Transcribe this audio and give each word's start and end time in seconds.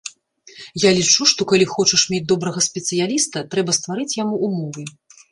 Я 0.83 0.89
лічу, 0.99 1.25
што 1.31 1.41
калі 1.51 1.65
хочаш 1.73 2.05
мець 2.13 2.23
добрага 2.31 2.63
спецыяліста, 2.67 3.43
трэба 3.51 3.75
стварыць 3.79 4.17
яму 4.23 4.35
ўмовы. 4.49 4.87